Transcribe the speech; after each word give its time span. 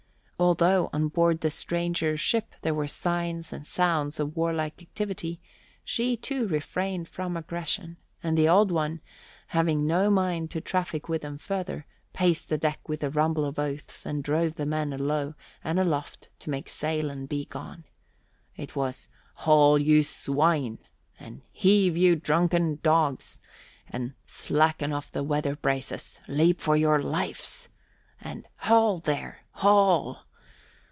Although 0.41 0.89
on 0.91 1.09
board 1.09 1.41
the 1.41 1.51
stranger 1.51 2.17
ship 2.17 2.55
there 2.63 2.73
were 2.73 2.87
signs 2.87 3.53
and 3.53 3.63
sounds 3.65 4.19
of 4.19 4.35
warlike 4.35 4.81
activity, 4.81 5.39
she 5.83 6.17
too 6.17 6.47
refrained 6.47 7.07
from 7.07 7.37
aggression; 7.37 7.97
and 8.23 8.35
the 8.35 8.49
Old 8.49 8.71
One, 8.71 9.01
having 9.49 9.85
no 9.85 10.09
mind 10.09 10.49
to 10.49 10.59
traffic 10.59 11.07
with 11.07 11.21
them 11.21 11.37
further, 11.37 11.85
paced 12.11 12.49
the 12.49 12.57
deck 12.57 12.89
with 12.89 13.03
a 13.03 13.11
rumble 13.11 13.45
of 13.45 13.59
oaths 13.59 14.03
and 14.03 14.23
drove 14.23 14.55
the 14.55 14.65
men 14.65 14.91
alow 14.91 15.35
and 15.63 15.79
aloft 15.79 16.29
to 16.39 16.49
make 16.49 16.67
sail 16.67 17.11
and 17.11 17.29
be 17.29 17.45
gone. 17.45 17.83
It 18.55 18.75
was 18.75 19.09
"Haul, 19.35 19.77
you 19.77 20.01
swine!" 20.01 20.79
And 21.19 21.43
"Heave, 21.51 21.95
you 21.95 22.15
drunken 22.15 22.79
dogs!" 22.81 23.37
And 23.87 24.15
"Slacken 24.25 24.91
off 24.91 25.11
the 25.11 25.23
weather 25.23 25.55
braces! 25.55 26.19
Leap 26.27 26.59
for 26.59 26.75
your 26.75 26.99
lives!" 27.03 27.69
And 28.19 28.47
"Haul, 28.57 28.97
there, 28.97 29.41
haul! 29.51 30.25